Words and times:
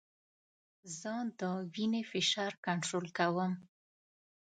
زه 0.99 1.13
د 1.39 1.41
وینې 1.73 2.01
فشار 2.11 2.51
کنټرول 2.65 3.05
کوم. 3.17 3.51